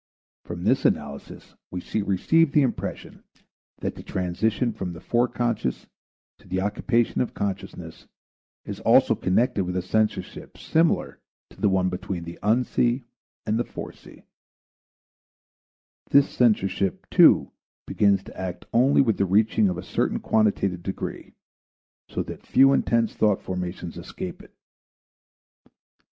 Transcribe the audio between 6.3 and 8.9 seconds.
to the occupation of consciousness is